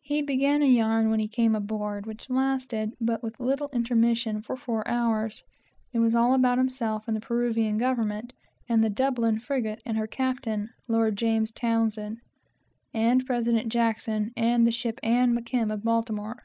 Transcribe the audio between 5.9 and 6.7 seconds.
It was all about